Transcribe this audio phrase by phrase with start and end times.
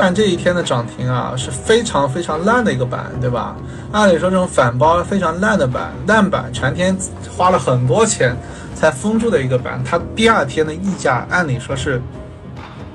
[0.00, 3.56] 看这一天的涨停啊，是非常非常烂的一个板，对吧？
[3.92, 6.96] 按理说这种反包非常烂的板，烂板全天
[7.36, 8.36] 花了很多钱
[8.74, 12.02] 才封住的一个板，它第二天的溢价按理说是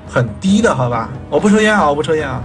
[0.08, 1.08] 很低的，好吧？
[1.30, 2.42] 我不抽烟啊，我不抽烟啊，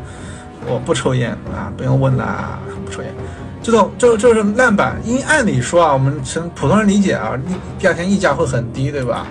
[0.68, 3.14] 我不抽烟啊，不用问啦，不抽烟。
[3.62, 7.34] 这种就就是烂板，因按理说啊，我们从普通人理解啊，
[7.78, 9.28] 第二天溢价会很低，对吧？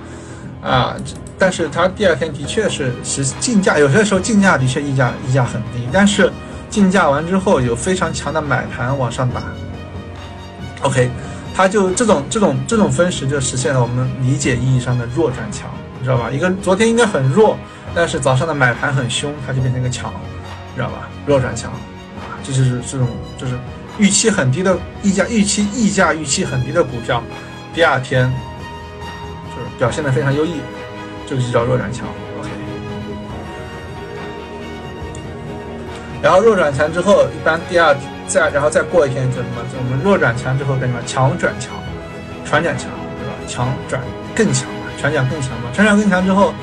[0.63, 0.95] 啊。
[1.39, 6.33] 但是它第二天的确是是竞价，有些时候竞价的确溢价溢价很低，但是
[6.71, 9.43] 竞价完之后有非常强的买盘往上打。
[10.83, 11.11] OK，
[11.55, 16.31] 它就这种这种这种分时就实现了我们理解意义上的弱转强，你知道吧？
[16.31, 17.57] 一个昨天应该很弱，
[17.95, 20.13] 但是早上的买盘很凶，它就变成一个强，
[20.77, 21.09] 知道吧？
[21.27, 23.59] 弱转强啊，这就是这种就是
[23.99, 27.23] 预期很低的溢价预期溢价预期很低的股票，
[27.75, 28.33] 第二天
[29.55, 30.57] 就是表现的非常优异。
[31.27, 32.07] 这个就叫弱转强
[32.39, 32.49] ，OK。
[36.23, 37.97] 然后弱转强之后，一般第二
[38.27, 39.63] 再然后再过一天就什么？
[39.73, 41.01] 就我们弱转强之后干什么？
[41.07, 41.71] 强转强，
[42.45, 43.33] 传转强，对吧？
[43.47, 44.01] 强转
[44.35, 46.55] 更强嘛，传转更强嘛，传转更强之后，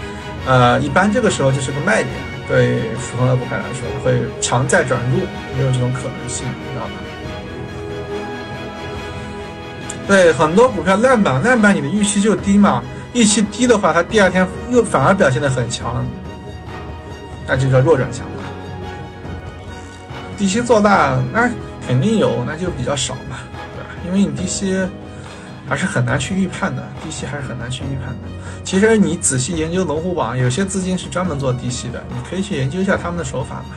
[0.46, 2.10] 呃，一般这个时候就是个卖点，
[2.48, 5.20] 对普通的股票来说会强再转弱，
[5.58, 6.92] 也有这种可能性，知道吧？
[10.08, 12.84] 对，很多股票烂板烂板，你的预期就低嘛。
[13.14, 16.06] 预期低的话，它第二天又反而表现的很强，
[17.48, 18.44] 那就叫弱转强了。
[20.38, 21.50] 低吸做大，那
[21.86, 23.38] 肯定有，那就比较少嘛，
[23.76, 23.90] 对吧？
[24.08, 24.76] 因为你低吸
[25.68, 28.30] 还是很难去预判的，低吸还是很难去预判的。
[28.64, 33.76] 其实你仔细研究龙虎榜，有些资金是专门做低吸的，你可以去研究一下他们的手法嘛，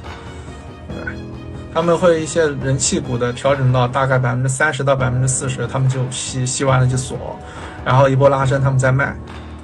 [1.74, 7.36] 他们会一些人气股的调整到大概百分之三十到百分之四十，他们就吸吸完了就锁。
[7.84, 9.14] 然后一波拉升，他们再卖，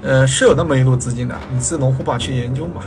[0.02, 2.82] 呃，是有那么一路资金的，你自龙虎榜去研究嘛。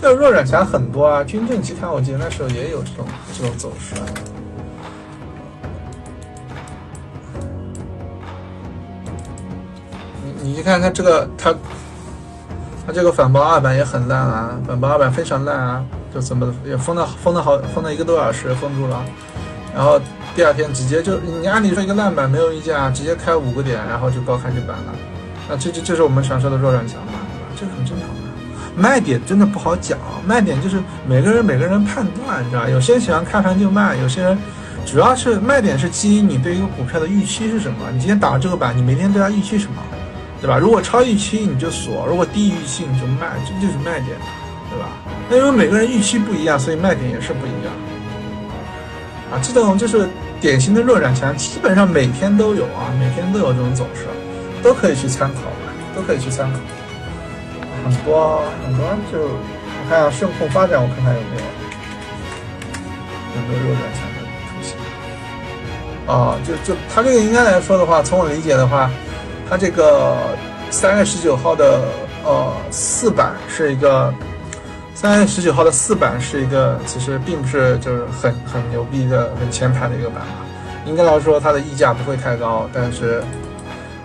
[0.00, 3.94] 这个弱转强很多啊，军政集团我记得那时候也有这种这种走势。
[10.42, 11.54] 你你看看这个，它
[12.86, 15.84] 它这个反包二板也很烂啊，反包二板非常烂啊，
[16.16, 19.04] 就怎么也封了封了好封了一个多小时，封住了，
[19.74, 20.00] 然后。
[20.34, 24.94] 第二天直接就你按理说一个烂板没有溢价，直接开五个点，然后就高开就板了，
[25.48, 27.46] 那这这这是我们常说的弱转强嘛，对吧？
[27.58, 28.20] 这很正常的。
[28.76, 30.78] 卖点真的不好讲，卖点就是
[31.08, 34.38] 每个人每个人判断，你知道有些人喜欢开盘就卖，有些人
[34.84, 37.78] 主要是卖点是基于你对一个股票的预期是什么。
[37.90, 39.82] 你今天打了这个板，你明天对它预期什么，
[40.38, 40.58] 对吧？
[40.58, 44.18] 如果超预期你就锁，如果低于预期你就卖，这就是卖点，
[44.70, 44.88] 对吧？
[45.28, 47.72] 那因为每个人预期不一样，所以卖点也是不一样。
[49.30, 50.08] 啊，这种就是。
[50.38, 54.04] 典型的弱转强，基本上每天都有啊，每天都有这种走势，
[54.62, 56.58] 都可以去参考吧，都可以去参考。
[57.82, 61.42] 很多很多，就我看下顺控发展，我看看有没有
[63.34, 64.76] 有没有弱转强的出现。
[66.06, 68.90] 啊，就就它这个应该来说的话，从我理解的话，
[69.48, 70.18] 它这个
[70.70, 71.80] 三月十九号的
[72.24, 74.12] 呃四板是一个。
[74.96, 80.32] 三月十九号的四板是一个，其实并不是就是很很牛逼的、很前排的一个板嘛。
[80.86, 83.22] 应该来说，它的溢价不会太高，但是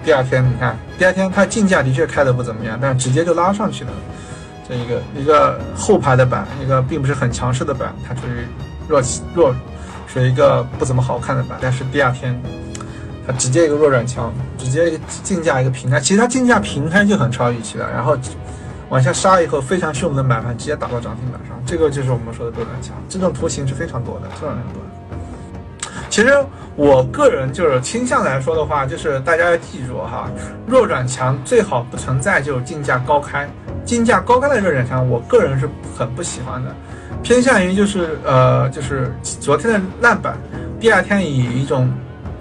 [0.04, 3.92] 第二天你看，第二天它竞价的确开的不怎么样，但直接就拉上去了。
[4.68, 8.46] 这一个一个后排的板，一个并不是很强势的板，它属于
[8.90, 9.02] 弱
[9.34, 9.56] 弱，
[10.08, 11.58] 属于一个不怎么好看的板。
[11.62, 12.38] 但是第二天
[13.26, 18.18] 它直接一个弱转强，直接竞价一个平开，其实它竞价平开就很超预期了，然后。
[18.92, 22.94] 往下杀以后，非常凶猛的买盘直接打到涨停板上，这个就是我们说的弱转强。
[23.08, 24.84] 这种图形是非常多的，非常多。
[26.10, 26.38] 其实
[26.76, 30.30] 我个人就是倾向来说的话，就是大家要记住哈，
[30.68, 33.50] 弱转强最好不存在就是竞价高开，
[33.86, 36.76] 竞价高开的弱转强，我个人是很不喜欢的，
[37.24, 40.38] 偏向于就是呃就是昨天的烂板，
[40.82, 41.90] 第二天以一种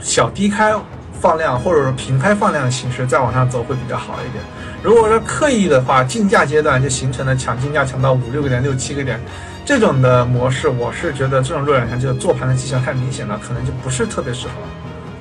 [0.00, 0.75] 小低开
[1.21, 4.43] 放量或者说平开放量的形式再往上走会比较好一点。
[4.83, 9.21] 如果说刻意的话，竞价阶段就形成了抢竞价抢到五六个点、六七个点，
[9.65, 14.55] 这种的模式，我是觉得这种弱转强就做盘的迹象太明显了，可能就不是特别适合。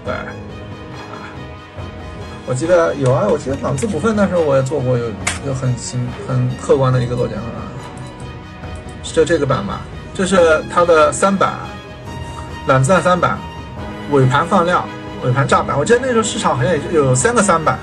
[0.05, 0.13] 对，
[2.47, 5.05] 我记得有啊，我记得朗姿股份那时候我也做过，有
[5.47, 7.67] 有很行很客观的一个落点啊，
[9.03, 9.81] 就这个板吧，
[10.13, 11.55] 这是它的三板，
[12.65, 13.37] 揽资三板，
[14.11, 14.87] 尾盘放量，
[15.25, 17.77] 尾盘炸板，我记得那时候市场好像也就有三个三板。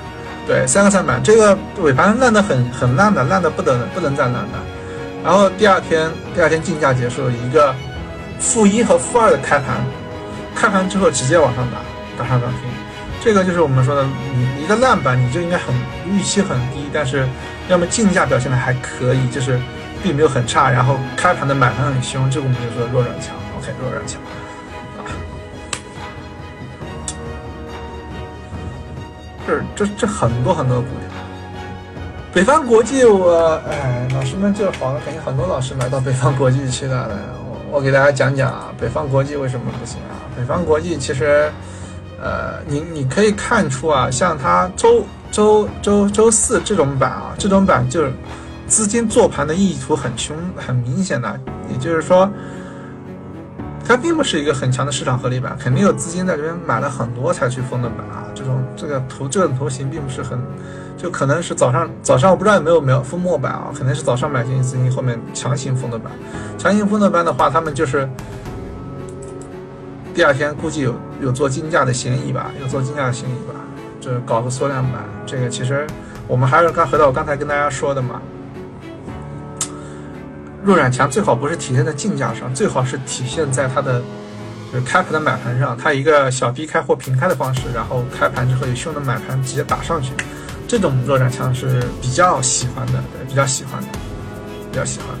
[0.47, 4.57] 对，三个三板，这个尾盘烂的很很烂的，烂的不能不能再烂的。
[5.21, 7.75] 然后第二天，第二天竞价结束，一个
[8.39, 9.85] 负一和负二的开盘，
[10.55, 11.77] 开盘之后直接往上打，
[12.17, 12.61] 打上涨停。
[13.21, 15.75] 这个就是我们说的，你一个烂板，你就应该很
[16.09, 17.27] 预期很低，但是
[17.67, 19.59] 要么竞价表现的还可以，就是
[20.01, 23.35] 并没有很差，然后开盘的买盘很凶，这个我们就说弱转强。
[23.57, 24.21] OK，弱转强。
[29.47, 31.17] 这这这很多很多股票，
[32.33, 37.09] 北方国际我哎，老师们这好了，肯定很多老师买到北方国际去了。
[37.71, 40.27] 我我给大家讲讲啊，北方国际为什么不行啊？
[40.35, 41.49] 北方国际其实，
[42.21, 45.01] 呃，你你可以看出啊，像它周
[45.31, 48.11] 周周周四这种板啊，这种板就是
[48.67, 51.39] 资金做盘的意图很凶很明显的，
[51.71, 52.29] 也就是说。
[53.87, 58.27] 它并不是一个很强的市场合理板，肯定有资金在这边买了很多才去封的板啊。
[58.35, 60.37] 这种这个图这种图形并不是很，
[60.97, 66.11] 就可能是早上早上我不知道有没有没有封末板啊，可能是早上买进资金后面强行封的板，
[66.57, 68.07] 强行封的板的话，他们就是
[70.13, 73.55] 第二天估计有有做竞价的嫌疑吧，有做竞价的嫌疑吧，
[74.01, 75.87] 这搞个缩量板，这个其实
[76.27, 78.21] 我们还是刚回到我刚才跟大家说的嘛。
[80.67, 84.01] 弱转强最好不是体现在竞价上，最好是体现在它的
[84.73, 85.77] 就开盘的买盘上。
[85.77, 90.11] 它一个小低开或平开的方式，然后开盘之后有凶的买盘直接打上去，
[90.67, 93.87] 这种弱转强是比较喜欢的，对，比较喜欢的，
[94.69, 95.19] 比较喜欢的。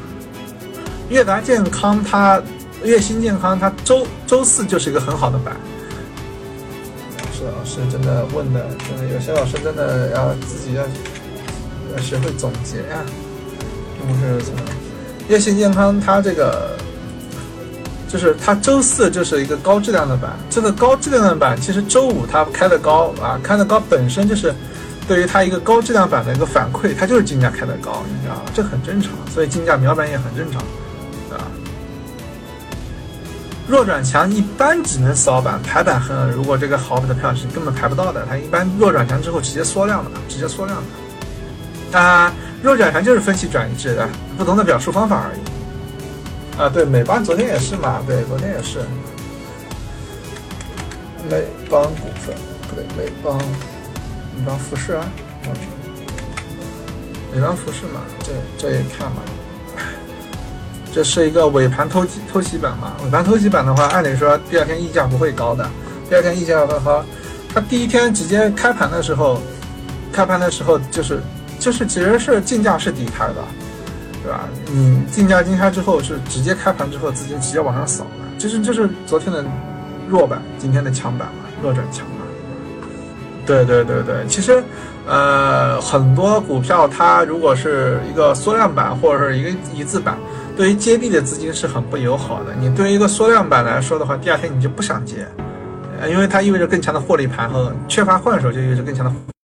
[1.07, 2.41] 悦达健康它，
[2.83, 5.55] 悦新健康它周周四就是一个很好的板。
[7.31, 10.83] 是老师真的问的，真的有些老师真的要自己要
[11.93, 12.99] 要学会总结呀，
[14.05, 14.59] 不是什么。
[15.29, 16.77] 叶信健康，它这个
[18.07, 24.55] 就是它周四就是一个高质量的板，这个高质量的板其实周五它开的高啊，开的高本身就是
[25.05, 28.43] 对于它一个高质量板的一个反馈，它就是竞价开的高，你知道吗？
[28.53, 30.61] 这很正常，所以竞价秒板也很正常，
[31.29, 31.43] 啊。
[33.67, 40.81] 弱转强一般只能扫板排板很，如果这个好的票是根本排不到的，它一般弱转强之后直接缩量的，直接缩量
[41.91, 42.33] 的，啊。
[42.63, 45.39] 弱转强就是分析转移制的，不同的表述方法而已。
[46.59, 48.79] 啊，对，美邦昨天也是嘛，对，昨天也是。
[51.29, 52.35] 美邦股份，
[52.67, 53.37] 不对，美邦，
[54.35, 55.05] 美邦服饰啊，
[57.31, 59.21] 美邦服饰嘛，这这也看嘛。
[60.91, 65.69] 这是一个尾盘偷偷袭板嘛，尾盘偷袭板的话，按理说第二天溢价不会高的，
[66.09, 67.05] 第二天溢价的话，
[67.53, 69.39] 它第一天直接开盘的时候，
[70.11, 71.21] 开盘的时候就是。
[71.59, 73.35] 就是其实是竞价是低开的，
[74.23, 74.41] 对吧？
[74.71, 79.43] 你竞价低开之后是直接开盘之后资金直接往上扫的，其实就是昨天的
[80.07, 82.13] 弱板，今天的强板嘛，弱转强嘛。
[83.45, 84.61] 对对对对，其实
[85.07, 90.17] 呃很多股票它如果是一个缩量板或者是一个一字板，
[90.57, 92.53] 对于接力的资金是很不友好的。
[92.59, 95.25] 你对于一个缩量板来说的话，第二天你就不想接，
[96.09, 99.36] 因为它意味着更强的获利盘和缺乏换手就意味着更强的。